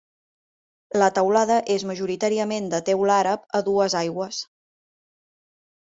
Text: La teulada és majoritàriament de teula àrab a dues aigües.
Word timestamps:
La 1.01 1.09
teulada 1.17 1.59
és 1.75 1.85
majoritàriament 1.91 2.73
de 2.73 2.81
teula 2.91 3.21
àrab 3.25 3.47
a 3.61 3.65
dues 3.71 4.01
aigües. 4.05 4.45